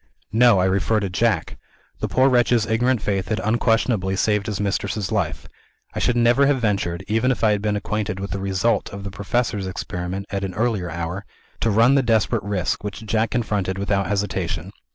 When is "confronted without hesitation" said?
13.29-14.71